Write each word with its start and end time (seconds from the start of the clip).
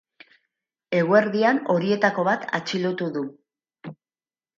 Eguerdian, 0.99 1.59
horietako 1.73 2.25
bat 2.29 2.47
atxilotu 2.61 3.11
du. 3.19 3.23